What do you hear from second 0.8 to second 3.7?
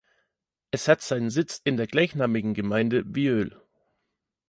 hat seinen Sitz in der gleichnamigen Gemeinde Viöl.